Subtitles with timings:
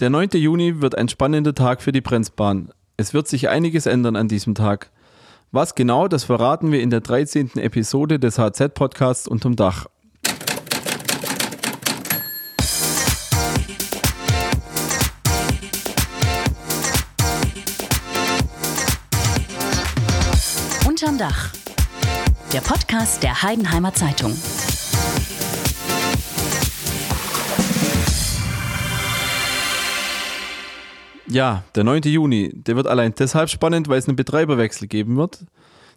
[0.00, 0.28] Der 9.
[0.34, 2.70] Juni wird ein spannender Tag für die Brenzbahn.
[2.96, 4.92] Es wird sich einiges ändern an diesem Tag.
[5.50, 7.56] Was genau, das verraten wir in der 13.
[7.56, 9.86] Episode des HZ-Podcasts Unterm Dach.
[20.86, 21.52] Unterm Dach.
[22.52, 24.36] Der Podcast der Heidenheimer Zeitung.
[31.30, 32.02] Ja, der 9.
[32.04, 35.44] Juni, der wird allein deshalb spannend, weil es einen Betreiberwechsel geben wird.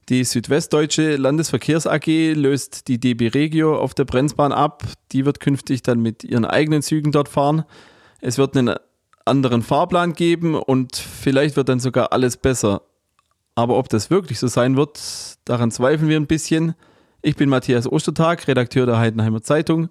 [0.09, 4.83] Die Südwestdeutsche Landesverkehrs AG löst die DB Regio auf der Brenzbahn ab.
[5.13, 7.63] Die wird künftig dann mit ihren eigenen Zügen dort fahren.
[8.19, 8.75] Es wird einen
[9.23, 12.81] anderen Fahrplan geben und vielleicht wird dann sogar alles besser.
[13.55, 14.99] Aber ob das wirklich so sein wird,
[15.45, 16.73] daran zweifeln wir ein bisschen.
[17.21, 19.89] Ich bin Matthias Ostertag, Redakteur der Heidenheimer Zeitung.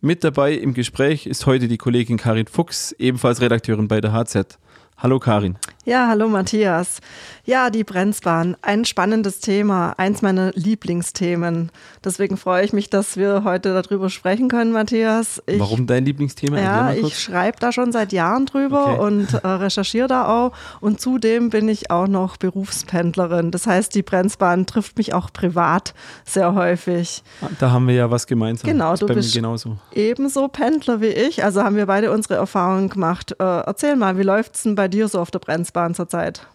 [0.00, 4.58] Mit dabei im Gespräch ist heute die Kollegin Karin Fuchs, ebenfalls Redakteurin bei der HZ.
[4.96, 5.56] Hallo Karin.
[5.84, 7.00] Ja, hallo Matthias.
[7.44, 11.72] Ja, die Brenzbahn, ein spannendes Thema, eins meiner Lieblingsthemen.
[12.04, 15.42] Deswegen freue ich mich, dass wir heute darüber sprechen können, Matthias.
[15.46, 16.60] Ich, Warum dein Lieblingsthema?
[16.60, 19.00] Ja, ich schreibe da schon seit Jahren drüber okay.
[19.00, 20.52] und äh, recherchiere da auch.
[20.80, 23.50] Und zudem bin ich auch noch Berufspendlerin.
[23.50, 27.24] Das heißt, die Brenzbahn trifft mich auch privat sehr häufig.
[27.58, 28.70] Da haben wir ja was gemeinsam.
[28.70, 29.78] Genau, du bist genauso.
[29.92, 31.42] ebenso Pendler wie ich.
[31.42, 33.32] Also haben wir beide unsere Erfahrungen gemacht.
[33.40, 35.40] Äh, erzähl mal, wie läuft es denn bei dir so auf der
[35.72, 36.46] Brenzbahn zurzeit?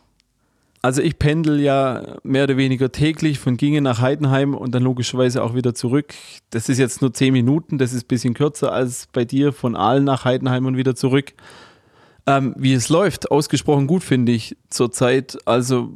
[0.82, 5.44] Also ich pendel ja mehr oder weniger täglich von Gingen nach Heidenheim und dann logischerweise
[5.44, 6.14] auch wieder zurück.
[6.52, 9.76] Das ist jetzt nur zehn Minuten, das ist ein bisschen kürzer als bei dir von
[9.76, 11.34] Aalen nach Heidenheim und wieder zurück.
[12.28, 15.38] Ähm, wie es läuft, ausgesprochen gut finde ich zurzeit.
[15.46, 15.90] Also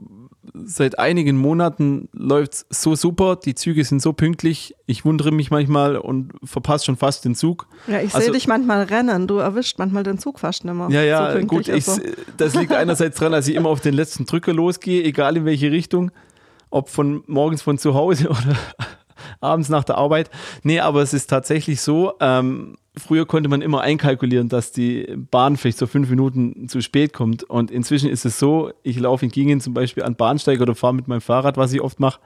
[0.54, 4.76] seit einigen Monaten läuft es so super, die Züge sind so pünktlich.
[4.86, 7.68] Ich wundere mich manchmal und verpasse schon fast den Zug.
[7.88, 9.28] Ja, ich also, sehe dich manchmal rennen.
[9.28, 10.90] Du erwischt manchmal den Zug fast nicht mehr.
[10.90, 11.68] Ja, ja, so gut.
[11.68, 11.86] Ich,
[12.38, 15.72] das liegt einerseits daran, dass ich immer auf den letzten Drücker losgehe, egal in welche
[15.72, 16.12] Richtung.
[16.70, 18.58] Ob von morgens von zu Hause oder
[19.42, 20.30] abends nach der Arbeit.
[20.64, 25.58] Nee, aber es ist tatsächlich so, ähm, früher konnte man immer einkalkulieren, dass die Bahn
[25.58, 27.44] vielleicht so fünf Minuten zu spät kommt.
[27.44, 30.96] Und inzwischen ist es so, ich laufe in Gingen zum Beispiel an Bahnsteig oder fahre
[30.96, 32.20] mit meinem Fahrrad, was ich oft mache.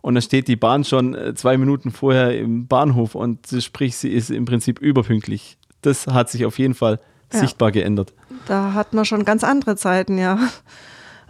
[0.00, 4.10] Und dann steht die Bahn schon äh, zwei Minuten vorher im Bahnhof und sprich, sie
[4.10, 5.58] ist im Prinzip überpünktlich.
[5.82, 7.00] Das hat sich auf jeden Fall
[7.32, 7.40] ja.
[7.40, 8.14] sichtbar geändert.
[8.46, 10.38] Da hat man schon ganz andere Zeiten, ja.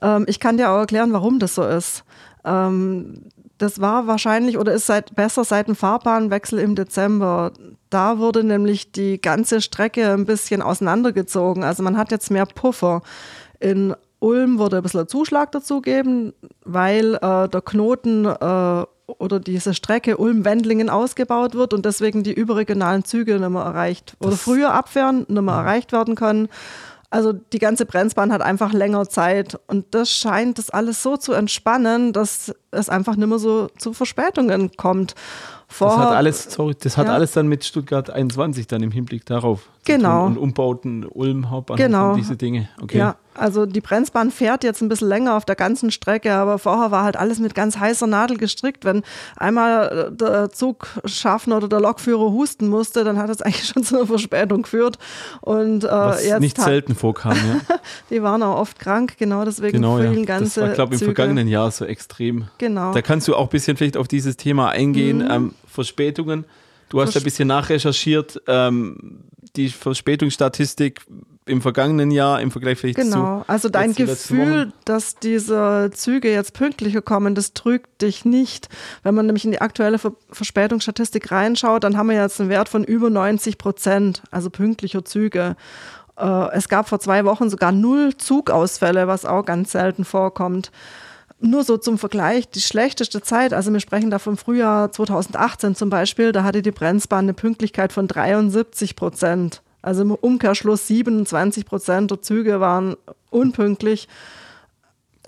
[0.03, 2.05] Ähm, ich kann dir auch erklären, warum das so ist.
[2.45, 7.53] Ähm, das war wahrscheinlich oder ist seit, besser seit dem Fahrbahnwechsel im Dezember.
[7.91, 11.65] Da wurde nämlich die ganze Strecke ein bisschen auseinandergezogen.
[11.65, 13.03] Also man hat jetzt mehr Puffer.
[13.59, 16.33] In Ulm wurde ein bisschen Zuschlag dazugeben,
[16.65, 23.05] weil äh, der Knoten äh, oder diese Strecke Ulm-Wendlingen ausgebaut wird und deswegen die überregionalen
[23.05, 26.49] Züge nicht mehr erreicht oder früher abfahren, nicht mehr erreicht werden können.
[27.11, 31.33] Also die ganze Brenzbahn hat einfach länger Zeit und das scheint das alles so zu
[31.33, 35.15] entspannen, dass es einfach nicht mehr so zu Verspätungen kommt.
[35.69, 37.15] Vor, das hat alles, sorry, das hat ja.
[37.15, 39.69] alles dann mit Stuttgart 21 dann im Hinblick darauf.
[39.85, 40.27] Genau.
[40.27, 42.11] Und Umbauten, Ulm, Hauptbahnhof genau.
[42.11, 42.69] und diese Dinge.
[42.81, 42.99] Okay.
[42.99, 46.91] Ja, also die Brenzbahn fährt jetzt ein bisschen länger auf der ganzen Strecke, aber vorher
[46.91, 48.85] war halt alles mit ganz heißer Nadel gestrickt.
[48.85, 49.03] Wenn
[49.37, 53.97] einmal äh, der Zugschaffner oder der Lokführer husten musste, dann hat es eigentlich schon zu
[53.97, 54.99] einer Verspätung geführt.
[55.41, 57.61] Und, äh, Was jetzt nicht selten vorkam, ja.
[58.11, 60.13] die waren auch oft krank, genau deswegen genau, ja.
[60.25, 62.49] ganze Das war, glaube ich, im vergangenen Jahr so extrem.
[62.59, 62.93] Genau.
[62.93, 65.31] Da kannst du auch ein bisschen vielleicht auf dieses Thema eingehen, mhm.
[65.31, 66.45] ähm, Verspätungen.
[66.89, 68.41] Du hast Vers ein bisschen nachrecherchiert.
[68.47, 69.25] Ähm,
[69.57, 71.01] die Verspätungsstatistik
[71.47, 73.11] im vergangenen Jahr im Vergleich vielleicht genau.
[73.11, 73.17] zu.
[73.17, 78.69] Genau, also dein Gefühl, dass diese Züge jetzt pünktlicher kommen, das trügt dich nicht.
[79.05, 82.83] Wenn man nämlich in die aktuelle Verspätungsstatistik reinschaut, dann haben wir jetzt einen Wert von
[82.83, 85.55] über 90 Prozent, also pünktlicher Züge.
[86.19, 90.73] Äh, es gab vor zwei Wochen sogar null Zugausfälle, was auch ganz selten vorkommt.
[91.39, 95.91] Nur so zum Vergleich, die schlechteste Zeit, also wir sprechen da vom Frühjahr 2018 zum
[95.91, 99.63] Beispiel, da hatte die Brenzbahn eine Pünktlichkeit von 73 Prozent.
[99.87, 102.97] Also im Umkehrschluss 27 Prozent der Züge waren
[103.31, 104.09] unpünktlich.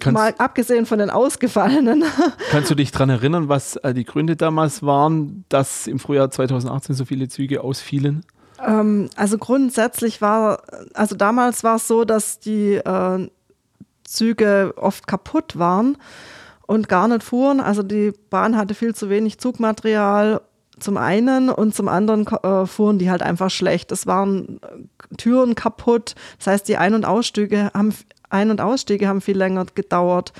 [0.00, 2.02] Kannst, Mal abgesehen von den ausgefallenen.
[2.50, 6.96] Kannst du dich daran erinnern, was äh, die Gründe damals waren, dass im Frühjahr 2018
[6.96, 8.24] so viele Züge ausfielen?
[8.66, 10.62] Ähm, also grundsätzlich war,
[10.92, 13.28] also damals war es so, dass die äh,
[14.02, 15.98] Züge oft kaputt waren
[16.66, 17.60] und gar nicht fuhren.
[17.60, 20.40] Also die Bahn hatte viel zu wenig Zugmaterial
[20.80, 23.92] zum einen und zum anderen äh, fuhren die halt einfach schlecht.
[23.92, 26.14] Es waren äh, Türen kaputt.
[26.38, 27.94] Das heißt, die Ein- und Ausstiege haben,
[28.30, 30.32] Ein- und Ausstiege haben viel länger gedauert.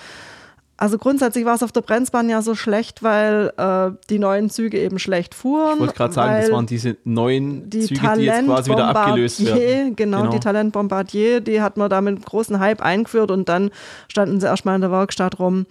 [0.81, 4.79] Also grundsätzlich war es auf der Brenzbahn ja so schlecht, weil äh, die neuen Züge
[4.79, 5.75] eben schlecht fuhren.
[5.75, 9.45] Ich wollte gerade sagen, das waren diese neuen die Züge, die jetzt quasi wieder abgelöst
[9.45, 9.97] werden.
[9.97, 10.31] Genau, Genau.
[10.31, 13.71] die Talent Bombardier, die hat man da mit großen Hype eingeführt und dann
[14.07, 15.67] standen sie erstmal in der Werkstatt rum.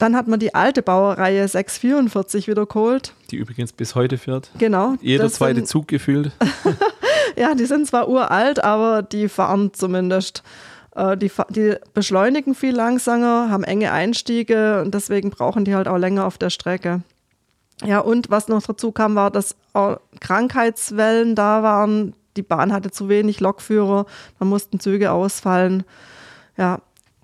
[0.00, 3.12] Dann hat man die alte Baureihe 644 wieder geholt.
[3.30, 4.50] Die übrigens bis heute fährt.
[4.58, 4.94] Genau.
[5.00, 6.32] Jeder zweite sind, Zug gefühlt.
[7.36, 10.42] Ja, die sind zwar uralt, aber die fahren zumindest.
[10.96, 15.96] Äh, Die, die beschleunigen viel langsamer, haben enge Einstiege und deswegen brauchen die halt auch
[15.96, 17.02] länger auf der Strecke.
[17.84, 22.14] Ja, und was noch dazu kam, war, dass auch Krankheitswellen da waren.
[22.36, 24.06] Die Bahn hatte zu wenig Lokführer,
[24.38, 25.84] da mussten Züge ausfallen.
[26.56, 26.80] Ja,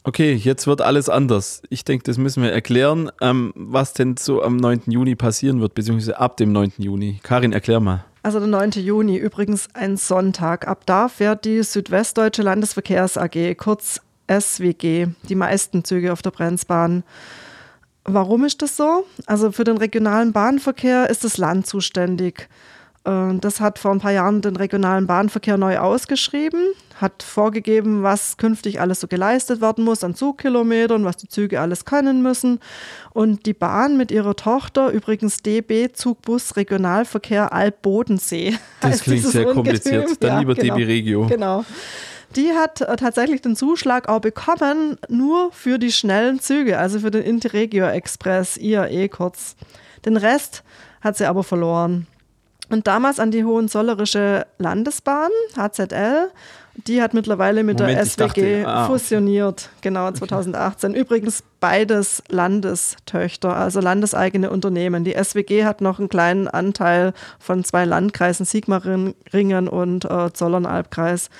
[0.08, 1.62] Okay, jetzt wird alles anders.
[1.68, 4.82] Ich denke, das müssen wir erklären, ähm, was denn so am 9.
[4.86, 6.74] Juni passieren wird, beziehungsweise ab dem 9.
[6.78, 7.18] Juni.
[7.24, 8.04] Karin, erklär mal.
[8.22, 8.70] Also der 9.
[8.76, 10.68] Juni, übrigens ein Sonntag.
[10.68, 14.00] Ab da fährt die Südwestdeutsche Landesverkehrs AG, kurz
[14.30, 17.02] SWG, die meisten Züge auf der Brenzbahn.
[18.04, 19.04] Warum ist das so?
[19.26, 22.48] Also für den regionalen Bahnverkehr ist das Land zuständig.
[23.06, 26.60] Äh, Das hat vor ein paar Jahren den regionalen Bahnverkehr neu ausgeschrieben,
[27.00, 31.84] hat vorgegeben, was künftig alles so geleistet werden muss an Zugkilometern, was die Züge alles
[31.84, 32.58] können müssen.
[33.12, 38.56] Und die Bahn mit ihrer Tochter, übrigens DB Zugbus Regionalverkehr Alb-Bodensee.
[38.80, 39.54] Das heißt klingt sehr Ungetüm.
[39.64, 40.22] kompliziert.
[40.22, 40.74] Dann Ja, lieber genau.
[40.74, 41.26] DB Regio.
[41.26, 41.64] Genau.
[42.34, 47.10] Die hat äh, tatsächlich den Zuschlag auch bekommen, nur für die schnellen Züge, also für
[47.10, 49.54] den Interregio Express, IAE kurz.
[50.04, 50.62] Den Rest
[51.02, 52.06] hat sie aber verloren.
[52.68, 56.30] Und damals an die Hohenzollerische Landesbahn, HZL,
[56.86, 58.92] die hat mittlerweile mit Moment, der SWG dachte, ah, okay.
[58.92, 60.94] fusioniert, genau 2018.
[60.94, 65.04] Übrigens beides Landestöchter, also landeseigene Unternehmen.
[65.04, 71.30] Die SWG hat noch einen kleinen Anteil von zwei Landkreisen, Sigmaringen und äh, Zollernalbkreis.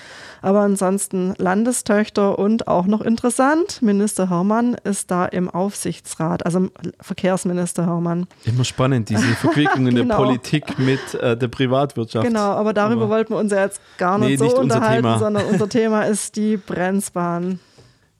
[0.43, 6.69] Aber ansonsten Landestöchter und auch noch interessant, Minister Hermann ist da im Aufsichtsrat, also
[7.01, 8.27] Verkehrsminister Hermann.
[8.45, 10.17] Immer spannend, diese Verquickung in der Genau.
[10.17, 12.27] Politik mit äh, der Privatwirtschaft.
[12.27, 14.77] Genau, aber darüber Aber- wollten wir uns ja jetzt gar nicht Nee, so nicht unser
[14.77, 15.19] unterhalten, Thema.
[15.19, 17.59] sondern unser Thema ist die Brenzbahn.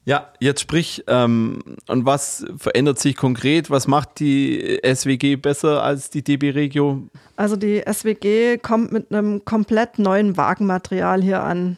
[0.07, 1.59] Ja, jetzt sprich, ähm,
[1.89, 3.71] und was verändert sich konkret?
[3.71, 7.09] Was macht die SWG besser als die DB Regio?
[7.35, 11.77] Also die SWG kommt mit einem komplett neuen Wagenmaterial hier an.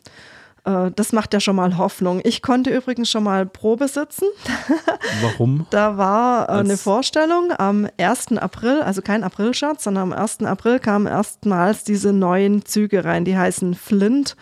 [0.65, 2.21] Äh, Das macht ja schon mal Hoffnung.
[2.23, 4.27] Ich konnte übrigens schon mal Probe sitzen.
[5.23, 5.67] Warum?
[5.71, 8.37] Da war äh, eine Vorstellung am 1.
[8.37, 10.43] April, also kein Aprilscherz, sondern am 1.
[10.43, 14.37] April kamen erstmals diese neuen Züge rein, die heißen Flint.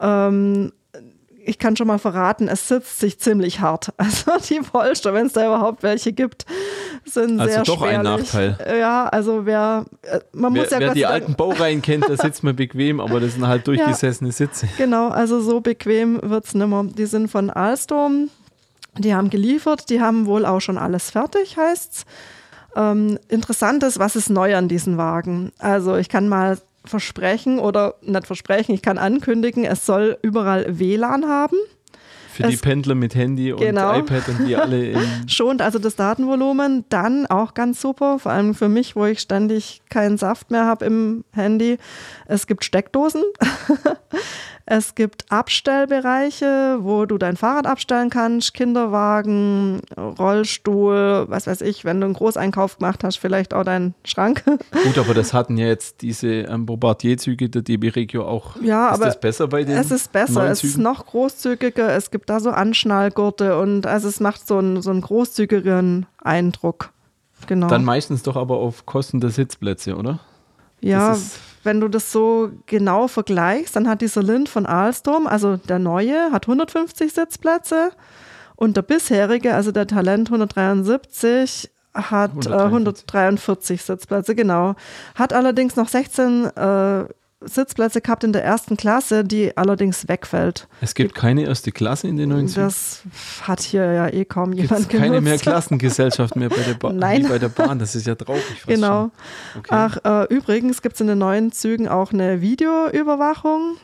[0.00, 0.72] Ähm,
[1.48, 3.92] ich kann schon mal verraten, es sitzt sich ziemlich hart.
[3.98, 6.46] Also die Polster, wenn es da überhaupt welche gibt,
[7.04, 8.22] sind Also sehr doch ein schwerlich.
[8.22, 8.78] Nachteil.
[8.78, 12.44] Ja, also wer, äh, man Wer, muss ja wer die alten Baureihen kennt, da sitzt
[12.44, 14.68] man bequem, aber das sind halt durchgesessene Sitze.
[14.78, 16.84] Genau, also so bequem wird es nimmer.
[16.84, 18.30] Die sind von Alstom,
[18.98, 22.04] die haben geliefert, die haben wohl auch schon alles fertig, heißt's.
[22.76, 25.52] Ähm, interessant ist, was ist neu an diesen Wagen?
[25.58, 31.26] Also ich kann mal versprechen oder nicht versprechen, ich kann ankündigen, es soll überall WLAN
[31.26, 31.56] haben.
[32.32, 33.98] Für die Es- Pendler mit Handy und Genau.
[33.98, 34.94] iPad und die alle
[35.26, 36.84] Schont also das Datenvolumen.
[36.88, 40.84] Dann auch ganz super, vor allem für mich, wo ich ständig keinen Saft mehr habe
[40.84, 41.78] im Handy.
[42.26, 43.22] Es gibt Steckdosen.
[44.70, 52.00] es gibt Abstellbereiche, wo du dein Fahrrad abstellen kannst, Kinderwagen, Rollstuhl, was weiß ich, wenn
[52.00, 54.44] du einen Großeinkauf gemacht hast, vielleicht auch deinen Schrank.
[54.84, 58.56] Gut, aber das hatten ja jetzt diese ähm, Bombardier-Züge der DB Regio auch.
[58.60, 62.10] Ja, ist aber das besser bei den Es ist besser, es ist noch großzügiger, es
[62.10, 66.90] gibt da so Anschnallgurte und also es macht so einen, so einen großzügigeren Eindruck.
[67.46, 67.68] Genau.
[67.68, 70.18] Dann meistens doch aber auf Kosten der Sitzplätze, oder?
[70.82, 75.26] Ja, Das ist- wenn du das so genau vergleichst, dann hat dieser Lind von Alstom,
[75.26, 77.90] also der neue, hat 150 Sitzplätze
[78.56, 82.52] und der bisherige, also der Talent 173, hat 143, 143.
[82.52, 84.74] äh, 143 Sitzplätze, genau.
[85.14, 87.04] Hat allerdings noch 16 äh,
[87.40, 90.66] Sitzplätze gehabt in der ersten Klasse, die allerdings wegfällt.
[90.80, 92.66] Es gibt keine erste Klasse in den neuen Zügen.
[92.66, 93.02] Das
[93.42, 95.24] hat hier ja eh kaum Gibt jemand es keine genutzt.
[95.24, 97.24] mehr Klassengesellschaft mehr bei der, ba Nein.
[97.24, 97.78] wie bei der Bahn.
[97.78, 98.42] Das ist ja traurig.
[98.66, 99.10] Genau.
[99.56, 99.68] Okay.
[99.70, 103.76] Ach, äh, übrigens gibt es in den neuen Zügen auch eine Videoüberwachung.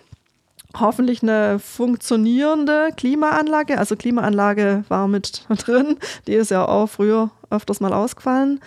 [0.76, 3.78] Hoffentlich eine funktionierende Klimaanlage.
[3.78, 5.99] Also Klimaanlage war mit drin.
[6.26, 8.58] Die ist ja auch früher öfters mal ausgefallen.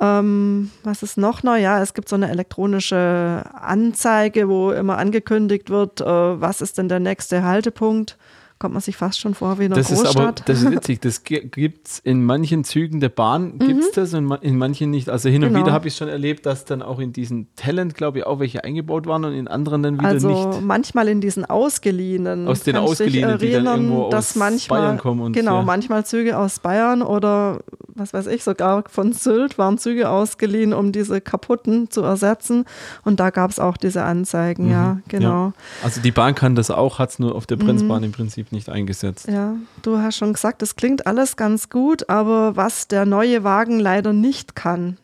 [0.00, 1.60] Ähm, was ist noch neu?
[1.60, 6.88] Ja, es gibt so eine elektronische Anzeige, wo immer angekündigt wird, äh, was ist denn
[6.88, 8.18] der nächste Haltepunkt.
[8.58, 10.48] Kommt man sich fast schon vor wie in einer Das ist aber, Großstadt.
[10.48, 14.56] das ist witzig, das gibt es in manchen Zügen der Bahn, gibt's das und in
[14.56, 15.08] manchen nicht.
[15.10, 15.54] Also hin und Mhm.
[15.54, 15.66] Genau.
[15.66, 18.64] wieder habe ich schon erlebt, dass dann auch in diesen Talent, glaube ich, auch welche
[18.64, 20.62] eingebaut waren und in anderen dann wieder also nicht.
[20.62, 22.48] manchmal in diesen ausgeliehenen.
[22.48, 25.62] Aus den ausgeliehenen, die dann irgendwo aus manchmal, Bayern kommen und Genau, ja.
[25.62, 27.60] manchmal Züge aus Bayern oder
[27.96, 32.64] was weiß ich, sogar von Sylt waren Züge ausgeliehen, um diese kaputten zu ersetzen.
[33.04, 35.46] Und da gab es auch diese Anzeigen, ja, genau.
[35.48, 35.52] Mhm.
[35.56, 35.84] Ja.
[35.84, 38.68] Also die Bahn kann das auch, hat es nur auf der Bremsbahn im Prinzip nicht
[38.68, 39.28] eingesetzt.
[39.28, 43.78] Ja, du hast schon gesagt, es klingt alles ganz gut, aber was der neue Wagen
[43.80, 44.96] leider nicht kann,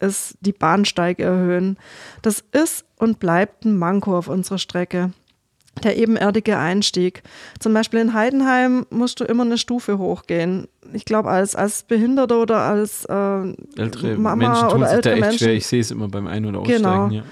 [0.00, 1.76] ist die Bahnsteige erhöhen.
[2.22, 5.10] Das ist und bleibt ein Manko auf unserer Strecke.
[5.84, 7.22] Der ebenerdige Einstieg.
[7.58, 10.66] Zum Beispiel in Heidenheim musst du immer eine Stufe hochgehen.
[10.92, 13.14] Ich glaube, als, als Behinderter oder als äh,
[13.76, 15.38] Ältere Mama Menschen tun oder sich da ältere echt Menschen.
[15.38, 15.54] schwer.
[15.54, 17.04] Ich sehe es immer beim Ein- oder Genau.
[17.04, 17.12] Aussteigen.
[17.12, 17.22] Ja.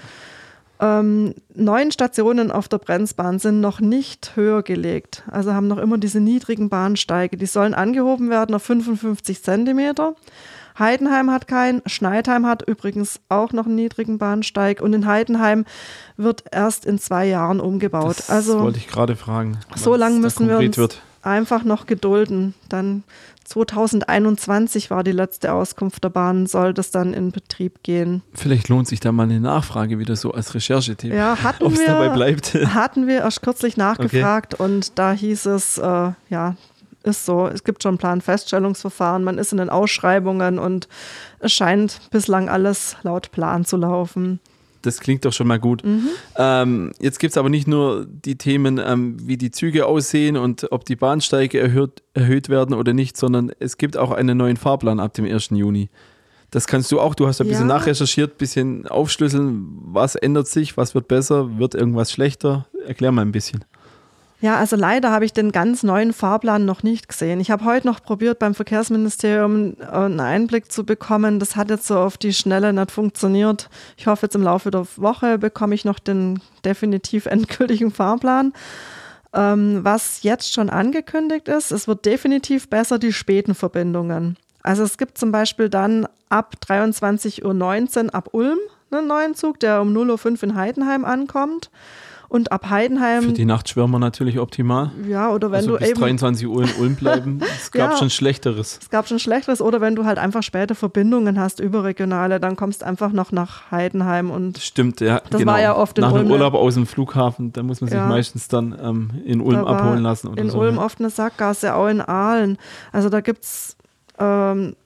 [0.80, 5.24] Ähm, neun Stationen auf der Bremsbahn sind noch nicht höher gelegt.
[5.30, 7.36] Also haben noch immer diese niedrigen Bahnsteige.
[7.36, 10.14] Die sollen angehoben werden auf 55 Zentimeter.
[10.78, 15.64] Heidenheim hat keinen, Schneidheim hat übrigens auch noch einen niedrigen Bahnsteig und in Heidenheim
[16.16, 18.18] wird erst in zwei Jahren umgebaut.
[18.18, 19.58] Das also wollte ich gerade fragen.
[19.74, 21.02] so lange müssen wir uns wird.
[21.28, 22.54] Einfach noch gedulden.
[22.68, 23.04] Dann
[23.44, 28.22] 2021 war die letzte Auskunft der Bahn, soll das dann in Betrieb gehen.
[28.34, 31.12] Vielleicht lohnt sich da mal eine Nachfrage wieder so als Recherchetipp.
[31.12, 32.54] Ja, hatten Ob es wir, dabei bleibt.
[32.74, 36.56] hatten wir erst kürzlich nachgefragt und da hieß es, äh, ja,
[37.04, 40.88] ist so, es gibt schon Planfeststellungsverfahren, man ist in den Ausschreibungen und
[41.38, 44.40] es scheint bislang alles laut Plan zu laufen.
[44.82, 45.84] Das klingt doch schon mal gut.
[45.84, 46.08] Mhm.
[46.36, 50.70] Ähm, jetzt gibt es aber nicht nur die Themen, ähm, wie die Züge aussehen und
[50.70, 55.00] ob die Bahnsteige erhöht, erhöht werden oder nicht, sondern es gibt auch einen neuen Fahrplan
[55.00, 55.50] ab dem 1.
[55.50, 55.88] Juni.
[56.50, 57.74] Das kannst du auch, du hast ein bisschen Ja.
[57.76, 62.66] nachrecherchiert, ein bisschen aufschlüsseln, was ändert sich, was wird besser, wird irgendwas schlechter?
[62.86, 63.64] Erklär mal ein bisschen.
[64.40, 67.40] Ja, also leider habe ich den ganz neuen Fahrplan noch nicht gesehen.
[67.40, 71.40] Ich habe heute noch probiert, beim Verkehrsministerium äh, einen Einblick zu bekommen.
[71.40, 73.68] Das hat jetzt so auf die Schnelle nicht funktioniert.
[73.96, 78.52] Ich hoffe, jetzt im Laufe der Woche bekomme ich noch den definitiv endgültigen Fahrplan.
[79.34, 84.36] Ähm, was jetzt schon angekündigt ist, es wird definitiv besser die späten Verbindungen.
[84.62, 88.58] Also es gibt zum Beispiel dann ab 23.19 Uhr ab Ulm
[88.90, 91.70] einen neuen Zug, der um 0.05 Uhr in Heidenheim ankommt.
[92.30, 94.90] Und ab Heidenheim Für die Nachtschwärmer natürlich optimal.
[95.08, 96.00] ja, oder wenn also du bis eben.
[96.00, 97.40] 23 Uhr in Ulm bleiben.
[97.58, 97.96] Es gab Ja.
[97.96, 98.78] schon Schlechteres.
[98.82, 102.84] Es gab schon Schlechteres, oder wenn du halt einfach später Verbindungen hast, überregionale, dann kommst
[102.84, 105.20] einfach noch nach Heidenheim und Stimmt, ja.
[105.30, 105.52] Das genau.
[105.52, 106.32] war ja oft in Nach einem Ulm.
[106.32, 108.06] Urlaub aus dem Flughafen, da muss man sich Ja.
[108.06, 110.58] meistens dann ähm, in Ulm da abholen lassen in so.
[110.58, 110.82] Ulm ja.
[110.84, 112.58] oft eine Sackgasse, auch in Aalen.
[112.92, 113.76] Also da gibt es
[114.18, 114.76] ähm,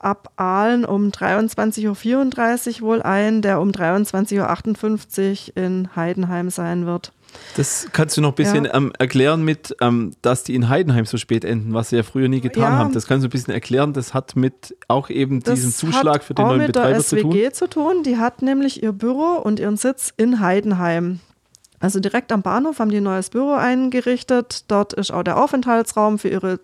[0.00, 7.12] ab Aalen um 23.34 Uhr wohl einen, der um 23.58 Uhr in Heidenheim sein wird.
[7.56, 8.74] Das kannst du noch ein bisschen Ja.
[8.74, 12.28] ähm, erklären mit, ähm, dass die in Heidenheim so spät enden, was sie ja früher
[12.28, 12.70] nie getan Ja.
[12.78, 12.92] haben.
[12.92, 13.92] Das kannst du ein bisschen erklären.
[13.92, 17.04] Das hat mit auch eben Das diesem Zuschlag hat für den neuen mit der Betreiber
[17.04, 17.30] zu tun.
[17.32, 18.02] SWG zu tun.
[18.02, 21.20] Die hat nämlich ihr Büro und ihren Sitz in Heidenheim.
[21.78, 24.64] Also direkt am Bahnhof haben die ein neues Büro eingerichtet.
[24.68, 26.58] Dort ist auch der Aufenthaltsraum für ihre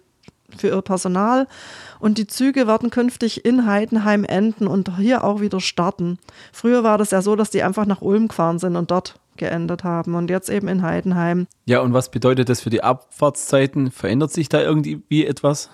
[0.57, 1.49] für ihr Personal
[1.99, 6.19] und die Züge werden künftig in Heidenheim enden und hier auch wieder starten.
[6.53, 9.85] Früher war das ja so, dass die einfach nach Ulm gefahren sind und dort geendet
[9.85, 11.47] haben und jetzt eben in Heidenheim.
[11.67, 13.91] Ja, und was bedeutet das für die Abfahrtszeiten?
[13.91, 15.71] Verändert sich da irgendwie etwas?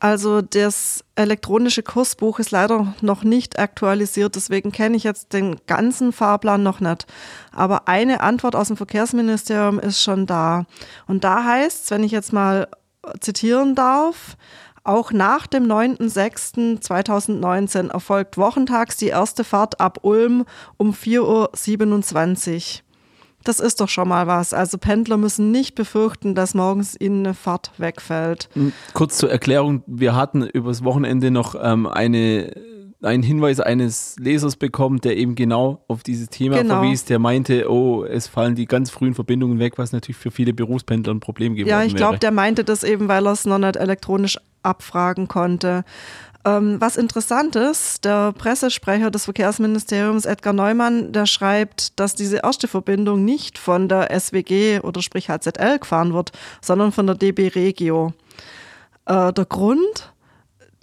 [0.00, 6.12] Also das elektronische Kursbuch ist leider noch nicht aktualisiert, deswegen kenne ich jetzt den ganzen
[6.12, 7.06] Fahrplan noch nicht.
[7.52, 10.66] Aber eine Antwort aus dem Verkehrsministerium ist schon da.
[11.06, 12.68] Und da heißt es, wenn ich jetzt mal
[13.20, 14.36] zitieren darf,
[14.84, 20.44] auch nach dem 9.06.2019 erfolgt wochentags die erste Fahrt ab Ulm
[20.76, 22.82] um 4.27 Uhr.
[23.44, 24.54] Das ist doch schon mal was.
[24.54, 28.48] Also Pendler müssen nicht befürchten, dass morgens ihnen eine Fahrt wegfällt.
[28.94, 32.54] Kurz zur Erklärung, wir hatten übers Wochenende noch ähm, eine,
[33.02, 36.76] einen Hinweis eines Lesers bekommen, der eben genau auf dieses Thema Genau.
[36.80, 40.54] verwies, der meinte, oh, es fallen die ganz frühen Verbindungen weg, was natürlich für viele
[40.54, 41.98] Berufspendler ein Problem geworden Ja, ich wäre.
[41.98, 45.84] glaube, der meinte das eben, weil er es noch nicht elektronisch abfragen konnte.
[46.46, 52.68] Ähm, was interessant ist, der Pressesprecher des Verkehrsministeriums, Edgar Neumann, der schreibt, dass diese erste
[52.68, 58.12] Verbindung nicht von der SWG oder sprich HZL gefahren wird, sondern von der DB Regio.
[59.06, 60.12] Äh, der Grund,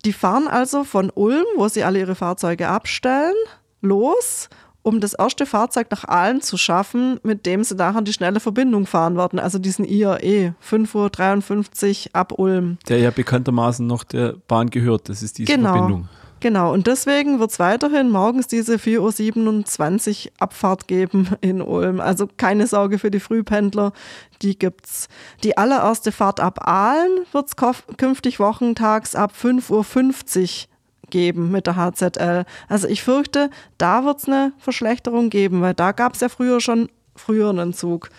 [0.03, 3.35] die fahren also von Ulm, wo sie alle ihre Fahrzeuge abstellen,
[3.81, 4.49] los,
[4.83, 8.85] um das erste Fahrzeug nach Aalen zu schaffen, mit dem sie nachher die schnelle Verbindung
[8.85, 9.39] fahren werden.
[9.39, 12.77] Also diesen IRE, 5.53 Uhr ab Ulm.
[12.87, 15.09] Der ja bekanntermaßen noch der Bahn gehört.
[15.09, 15.73] Das ist diese Genau.
[15.73, 16.09] Verbindung.
[16.41, 21.99] Genau, und deswegen wird es weiterhin morgens diese 4.27 Uhr Abfahrt geben in Ulm.
[21.99, 23.93] Also keine Sorge für die Frühpendler,
[24.41, 25.07] die gibt's.
[25.43, 27.55] Die allererste Fahrt ab Aalen wird es
[27.97, 30.70] künftig wochentags ab 5.50 Uhr
[31.11, 32.45] geben mit der HZL.
[32.67, 36.59] Also ich fürchte, da wird es eine Verschlechterung geben, weil da gab es ja früher
[36.59, 38.09] schon früher einen Zug.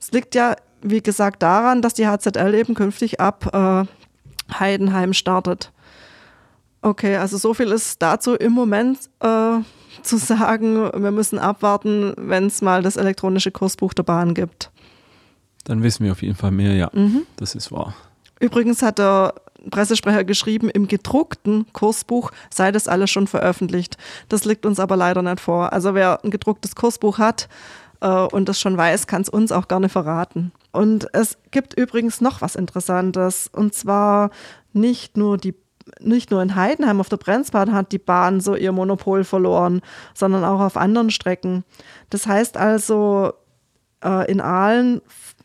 [0.00, 3.84] Es liegt ja, wie gesagt, daran, dass die HZL eben künftig ab äh,
[4.58, 5.72] Heidenheim startet.
[6.80, 9.58] Okay, also so viel ist dazu im Moment äh,
[10.02, 10.90] zu sagen.
[10.94, 14.70] Wir müssen abwarten, wenn es mal das elektronische Kursbuch der Bahn gibt.
[15.64, 16.90] Dann wissen wir auf jeden Fall mehr, ja.
[16.92, 17.26] Mhm.
[17.36, 17.94] Das ist wahr.
[18.40, 19.34] Übrigens hat der
[19.70, 23.96] Pressesprecher geschrieben, im gedruckten Kursbuch sei das alles schon veröffentlicht.
[24.28, 25.72] Das liegt uns aber leider nicht vor.
[25.72, 27.48] Also wer ein gedrucktes Kursbuch hat
[28.00, 30.52] äh, und das schon weiß, kann es uns auch gerne verraten.
[30.72, 33.50] Und es gibt übrigens noch was Interessantes.
[33.52, 34.30] Und zwar
[34.72, 35.54] nicht nur die
[36.00, 39.80] nicht nur in Heidenheim auf der Brenzbahn hat die Bahn so ihr Monopol verloren,
[40.12, 41.64] sondern auch auf anderen Strecken.
[42.10, 43.32] Das heißt also,
[44.04, 45.00] äh, in Aalen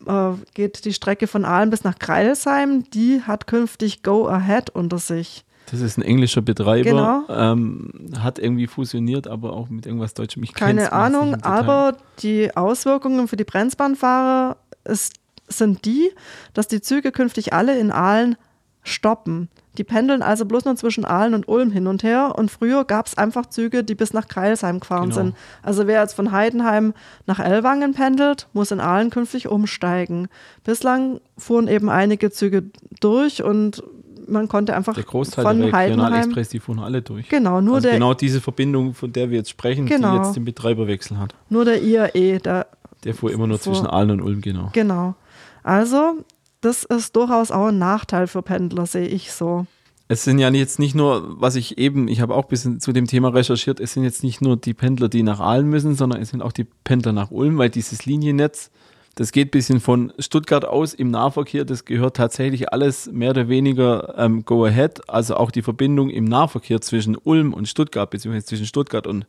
[0.05, 4.97] äh, geht die Strecke von Aalen bis nach Kreilsheim, die hat künftig Go Ahead unter
[4.97, 5.45] sich.
[5.71, 7.23] Das ist ein englischer Betreiber, genau.
[7.29, 10.43] ähm, hat irgendwie fusioniert, aber auch mit irgendwas Deutschem.
[10.43, 15.13] Ich Keine Ahnung, aber die Auswirkungen für die Brenzbahnfahrer ist,
[15.47, 16.11] sind die,
[16.53, 18.35] dass die Züge künftig alle in Aalen
[18.83, 19.49] stoppen.
[19.77, 22.35] Die pendeln also bloß nur zwischen Aalen und Ulm hin und her.
[22.37, 25.15] Und früher gab es einfach Züge, die bis nach Kreilsheim gefahren genau.
[25.15, 25.35] sind.
[25.63, 26.93] Also wer jetzt von Heidenheim
[27.25, 30.27] nach Ellwangen pendelt, muss in Aalen künftig umsteigen.
[30.63, 32.65] Bislang fuhren eben einige Züge
[32.99, 33.83] durch und
[34.27, 37.27] man konnte einfach der Großteil von der Heidenheim Express, die fuhren alle durch.
[37.29, 40.35] Genau, nur also der genau diese Verbindung, von der wir jetzt sprechen, genau, die jetzt
[40.35, 41.35] den Betreiberwechsel hat.
[41.49, 42.67] Nur der IAE, der,
[43.03, 44.69] der fuhr immer nur fuhr, zwischen Aalen und Ulm, genau.
[44.71, 45.15] Genau.
[45.63, 46.23] Also
[46.63, 49.65] das ist durchaus auch ein Nachteil für Pendler, sehe ich so.
[50.07, 52.91] Es sind ja jetzt nicht nur, was ich eben, ich habe auch ein bisschen zu
[52.91, 56.21] dem Thema recherchiert, es sind jetzt nicht nur die Pendler, die nach Aalen müssen, sondern
[56.21, 58.69] es sind auch die Pendler nach Ulm, weil dieses Liniennetz,
[59.15, 63.47] das geht ein bisschen von Stuttgart aus im Nahverkehr, das gehört tatsächlich alles mehr oder
[63.47, 68.45] weniger ähm, Go Ahead, also auch die Verbindung im Nahverkehr zwischen Ulm und Stuttgart, beziehungsweise
[68.45, 69.25] zwischen Stuttgart und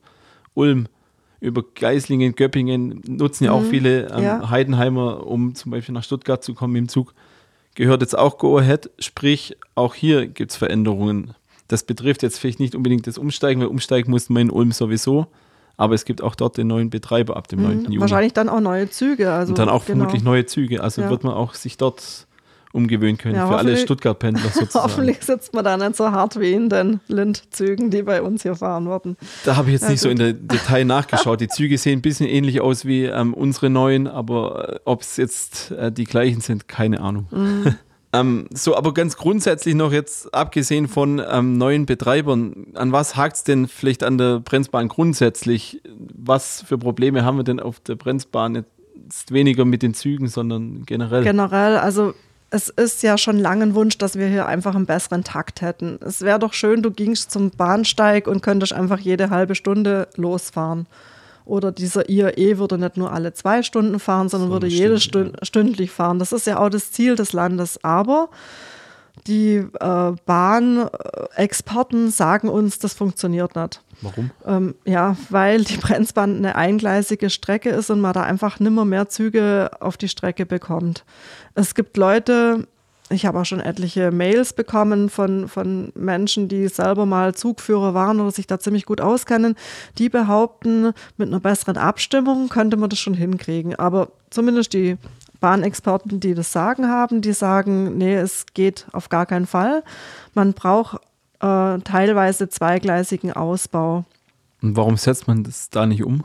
[0.55, 0.89] Ulm
[1.41, 4.51] über Geislingen, Göppingen nutzen ja auch mhm, viele ähm, ja.
[4.51, 7.15] Heidenheimer, um zum Beispiel nach Stuttgart zu kommen im Zug.
[7.75, 11.35] Gehört jetzt auch Go Ahead, sprich, auch hier gibt es Veränderungen.
[11.69, 15.27] Das betrifft jetzt vielleicht nicht unbedingt das Umsteigen, weil umsteigen mussten wir in Ulm sowieso.
[15.77, 17.85] Aber es gibt auch dort den neuen Betreiber ab dem mhm, 9.
[17.85, 18.01] Juni.
[18.01, 19.33] Wahrscheinlich dann auch neue Züge.
[19.33, 19.99] Also, Und dann auch genau.
[19.99, 20.83] vermutlich neue Züge.
[20.83, 21.11] Also ja.
[21.11, 22.29] wird man auch sich dort
[22.75, 24.85] umgewöhnen können ja, für alle Stuttgart-Pendler sozusagen.
[24.85, 28.57] Hoffentlich sitzt man da nicht so hart wie in den Lindzügen, die bei uns hier
[28.57, 29.17] fahren würden.
[29.45, 30.03] Da habe ich jetzt ja, nicht gut.
[30.03, 31.41] so in der Detail nachgeschaut.
[31.41, 35.17] Die Züge sehen ein bisschen ähnlich aus wie ähm, unsere neuen, aber äh, ob es
[35.17, 37.29] jetzt äh, die gleichen sind, keine Ahnung.
[37.31, 37.77] Mhm.
[38.13, 43.37] ähm, so, aber ganz grundsätzlich noch jetzt, abgesehen von ähm, neuen Betreibern, an was hakt
[43.37, 45.81] es denn vielleicht an der Bremsbahn grundsätzlich?
[46.17, 50.85] Was für Probleme haben wir denn auf der Bremsbahn jetzt weniger mit den Zügen, sondern
[50.87, 51.23] generell?
[51.23, 52.15] Generell, also
[52.51, 55.99] es ist ja schon lange ein Wunsch, dass wir hier einfach einen besseren Takt hätten.
[56.05, 60.87] Es wäre doch schön, du gingst zum Bahnsteig und könntest einfach jede halbe Stunde losfahren.
[61.45, 65.33] Oder dieser IAE würde nicht nur alle zwei Stunden fahren, sondern so würde jede Stunde
[65.43, 66.19] stündlich fahren.
[66.19, 67.83] Das ist ja auch das Ziel des Landes.
[67.85, 68.31] Aber
[69.27, 73.81] die äh, Bahnexperten sagen uns, das funktioniert nicht.
[74.03, 74.31] Warum?
[74.47, 79.09] Ähm, ja, weil die Brenzbahn eine eingleisige Strecke ist und man da einfach nimmer mehr
[79.09, 81.05] Züge auf die Strecke bekommt.
[81.55, 82.67] Es gibt Leute,
[83.11, 88.21] ich habe auch schon etliche Mails bekommen von, von Menschen, die selber mal Zugführer waren
[88.21, 89.57] oder sich da ziemlich gut auskennen,
[89.99, 93.75] die behaupten, mit einer besseren Abstimmung könnte man das schon hinkriegen.
[93.75, 94.97] Aber zumindest die
[95.45, 99.85] Bahnexperten, die das sagen haben, die sagen, nee, es geht auf gar keinen Fall.
[100.33, 100.97] Man braucht
[101.41, 104.07] äh, teilweise zweigleisigen Ausbau.
[104.63, 106.25] Und warum setzt man das da nicht um?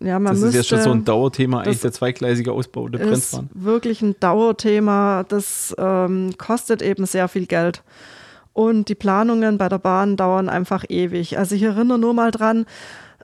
[0.00, 2.98] Ja, man das müsste, ist ja schon so ein Dauerthema, eigentlich der zweigleisige Ausbau der
[2.98, 3.50] Bremsbahn.
[3.54, 5.24] ist wirklich ein Dauerthema.
[5.28, 7.84] Das ähm, kostet eben sehr viel Geld.
[8.52, 11.38] Und die Planungen bei der Bahn dauern einfach ewig.
[11.38, 12.66] Also ich erinnere nur mal dran,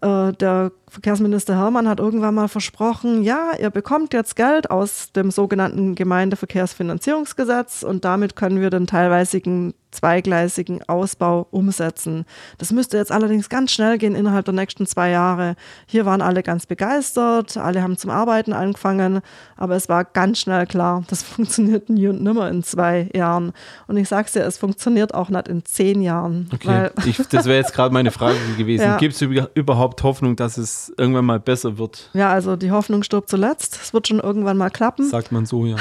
[0.02, 5.94] der Verkehrsminister Hermann hat irgendwann mal versprochen, ja, ihr bekommt jetzt Geld aus dem sogenannten
[5.94, 12.24] Gemeindeverkehrsfinanzierungsgesetz und damit können wir den teilweisigen zweigleisigen Ausbau umsetzen.
[12.58, 15.56] Das müsste jetzt allerdings ganz schnell gehen innerhalb der nächsten zwei Jahre.
[15.86, 19.20] Hier waren alle ganz begeistert, alle haben zum Arbeiten angefangen,
[19.56, 23.52] aber es war ganz schnell klar, das funktioniert nie und nimmer in zwei Jahren.
[23.86, 26.48] Und ich sage es dir, es funktioniert auch nicht in zehn Jahren.
[26.52, 28.82] Okay, ich, das wäre jetzt gerade meine Frage gewesen.
[28.82, 28.98] Ja.
[28.98, 29.22] Gibt es
[29.54, 32.10] überhaupt Hoffnung, dass es irgendwann mal besser wird?
[32.12, 33.78] Ja, also die Hoffnung stirbt zuletzt.
[33.82, 35.08] Es wird schon irgendwann mal klappen.
[35.08, 35.76] Sagt man so, ja.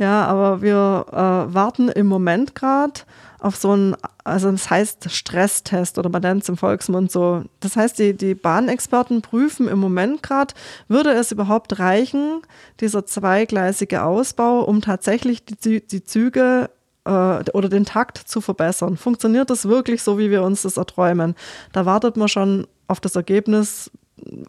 [0.00, 3.02] Ja, aber wir äh, warten im Moment gerade
[3.38, 7.44] auf so einen, also das heißt Stresstest oder man nennt es im Volksmund so.
[7.60, 10.54] Das heißt, die, die Bahnexperten prüfen im Moment gerade,
[10.88, 12.40] würde es überhaupt reichen,
[12.80, 16.70] dieser zweigleisige Ausbau, um tatsächlich die, die Züge
[17.04, 18.96] äh, oder den Takt zu verbessern.
[18.96, 21.34] Funktioniert das wirklich so, wie wir uns das erträumen?
[21.74, 23.90] Da wartet man schon auf das Ergebnis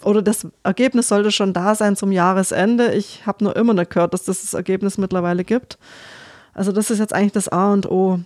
[0.04, 2.94] oder das Ergebnis sollte schon da sein zum Jahresende.
[2.94, 5.78] Ich habe nur immer nicht gehört, dass das das Ergebnis mittlerweile gibt.
[6.54, 8.20] Also das ist jetzt eigentlich das A und O.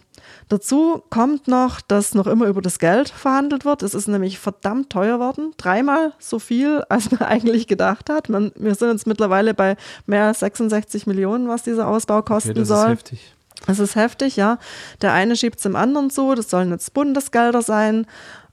[0.49, 3.84] Dazu kommt noch, dass noch immer über das Geld verhandelt wird.
[3.84, 5.53] Es ist nämlich verdammt teuer worden.
[5.58, 8.29] Dreimal so viel, als man eigentlich gedacht hat.
[8.29, 12.60] Man, wir sind jetzt mittlerweile bei mehr als 66 Millionen, was dieser Ausbau kosten okay,
[12.60, 12.86] das soll.
[12.86, 13.31] Ist heftig.
[13.67, 14.60] Das ist heftig, ja.
[15.01, 16.36] Der eine schiebt es dem anderen zu.
[16.36, 18.05] Das sollen jetzt Bundesgelder sein.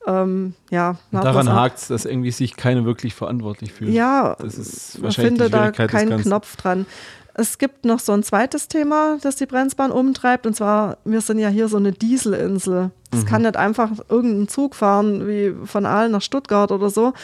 [0.07, 3.93] Ähm, ja, daran hakt es, dass irgendwie sich keiner wirklich verantwortlich fühlt.
[3.93, 6.87] Ja, das ist wahrscheinlich man findet da keinen Knopf dran.
[7.35, 11.39] Es gibt noch so ein zweites Thema, das die Bremsbahn umtreibt, und zwar, wir sind
[11.39, 12.91] ja hier so eine Dieselinsel.
[13.11, 13.27] Es mhm.
[13.27, 17.15] kann nicht einfach irgendein Zug fahren, wie von Aalen nach Stuttgart oder so.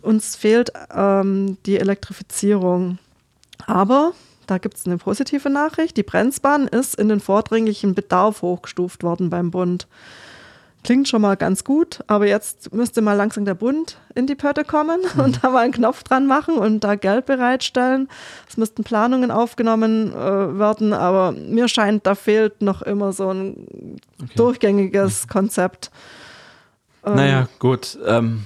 [0.00, 2.98] Uns fehlt ähm, die Elektrifizierung.
[3.66, 4.12] Aber
[4.46, 5.96] da gibt es eine positive Nachricht.
[5.98, 9.86] Die Bremsbahn ist in den vordringlichen Bedarf hochgestuft worden beim Bund.
[10.84, 14.64] Klingt schon mal ganz gut, aber jetzt müsste mal langsam der Bund in die Pötte
[14.64, 15.20] kommen mhm.
[15.20, 18.08] und da mal einen Knopf dran machen und da Geld bereitstellen.
[18.48, 23.98] Es müssten Planungen aufgenommen äh, werden, aber mir scheint, da fehlt noch immer so ein
[24.22, 24.32] okay.
[24.36, 25.30] durchgängiges mhm.
[25.30, 25.90] Konzept.
[27.04, 27.98] Ähm, naja, gut.
[28.06, 28.44] Ähm,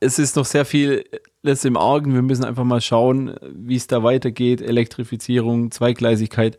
[0.00, 1.04] es ist noch sehr viel
[1.42, 2.14] im Argen.
[2.14, 4.62] Wir müssen einfach mal schauen, wie es da weitergeht.
[4.62, 6.58] Elektrifizierung, Zweigleisigkeit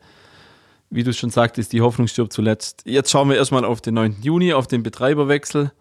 [0.89, 2.84] wie du schon sagtest, die Hoffnung stirbt zuletzt.
[2.86, 4.17] Jetzt schauen wir erstmal auf den 9.
[4.21, 5.71] Juni, auf den Betreiberwechsel.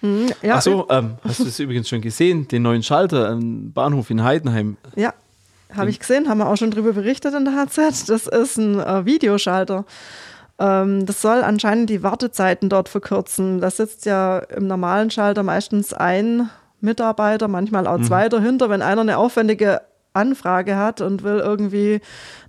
[0.00, 4.10] Hm, ja, Achso, ähm, hast du es übrigens schon gesehen, den neuen Schalter am Bahnhof
[4.10, 4.76] in Heidenheim?
[4.96, 5.14] Ja,
[5.74, 8.08] habe ich gesehen, haben wir auch schon darüber berichtet in der HZ.
[8.08, 9.84] Das ist ein äh, Videoschalter.
[10.58, 13.60] Ähm, das soll anscheinend die Wartezeiten dort verkürzen.
[13.60, 18.04] Da sitzt ja im normalen Schalter meistens ein Mitarbeiter, manchmal auch mhm.
[18.04, 18.70] zwei dahinter.
[18.70, 19.80] Wenn einer eine aufwendige
[20.14, 22.00] Anfrage hat und will irgendwie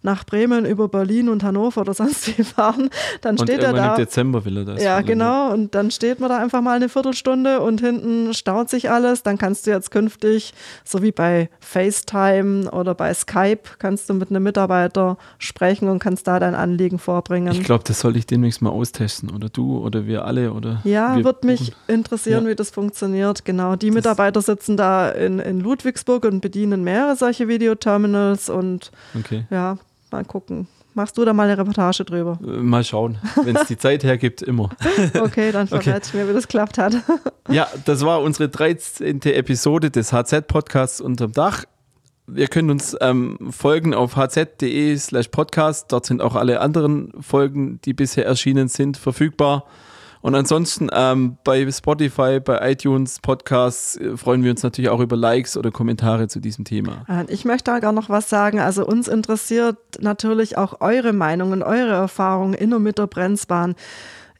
[0.02, 2.89] nach Bremen über Berlin und Hannover oder sonst wie fahren,
[3.21, 3.91] dann und steht er da.
[3.91, 4.84] Im Dezember will er das.
[4.84, 5.52] Ja, genau.
[5.52, 9.23] Und dann steht man da einfach mal eine Viertelstunde und hinten staut sich alles.
[9.23, 14.30] Dann kannst du jetzt künftig, so wie bei FaceTime oder bei Skype, kannst du mit
[14.30, 17.54] einem Mitarbeiter sprechen und kannst da dein Anliegen vorbringen.
[17.54, 19.30] Ich glaube, das soll ich demnächst mal austesten.
[19.30, 20.52] Oder du oder wir alle.
[20.52, 22.52] Oder ja, wird mich interessieren, ja.
[22.52, 23.45] wie das funktioniert.
[23.45, 23.78] Genau.
[23.78, 29.46] Die das Mitarbeiter sitzen da in, in Ludwigsburg und bedienen mehrere solche Videoterminals und okay.
[29.50, 29.78] ja,
[30.13, 30.68] Mal gucken.
[30.94, 32.38] Machst du da mal eine Reportage drüber?
[32.44, 33.18] Äh, mal schauen.
[33.44, 34.70] Wenn es die Zeit hergibt, immer.
[35.20, 36.98] Okay, dann verrate ich mir, wie das klappt hat.
[37.50, 39.24] Ja, das war unsere 13.
[39.24, 41.63] Episode des HZ-Podcasts unterm Dach.
[42.34, 45.92] Ihr könnt uns ähm, folgen auf hz.de slash podcast.
[45.92, 49.66] Dort sind auch alle anderen Folgen, die bisher erschienen sind, verfügbar.
[50.24, 55.18] Und ansonsten ähm, bei Spotify, bei iTunes, Podcasts äh, freuen wir uns natürlich auch über
[55.18, 57.06] Likes oder Kommentare zu diesem Thema.
[57.10, 58.62] Äh, ich möchte da gar noch was sagen.
[58.62, 63.76] Also uns interessiert natürlich auch eure Meinungen, eure Erfahrungen in und mit der Bremsbahn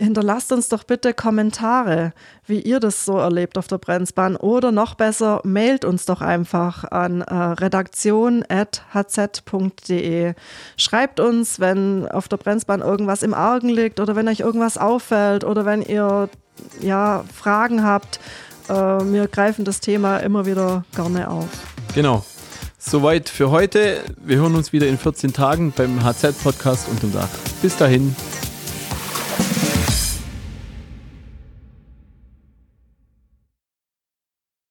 [0.04, 2.14] hinterlasst uns doch bitte Kommentare,
[2.46, 6.84] wie ihr das so erlebt auf der Bremsbahn oder noch besser, mailt uns doch einfach
[6.84, 8.44] an äh, redaktion.hz.de.
[10.78, 15.44] Schreibt uns, wenn auf der Bremsbahn irgendwas im Argen liegt oder wenn euch irgendwas auffällt
[15.44, 16.30] oder wenn ihr
[16.82, 18.20] ja, Fragen habt.
[18.70, 21.48] Äh, wir greifen das Thema immer wieder gerne auf.
[21.96, 22.24] Genau.
[22.78, 24.04] Soweit für heute.
[24.18, 27.30] Wir hören uns wieder in 14 Tagen beim HZ-Podcast unterm Dach.
[27.62, 28.14] Bis dahin.